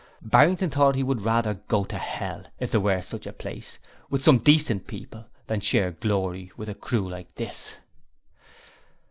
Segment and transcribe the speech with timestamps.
[0.23, 3.77] Barrington thought he would, rather go to hell if there were such a place
[4.09, 7.75] with some decent people, than share 'glory' with a crew like this.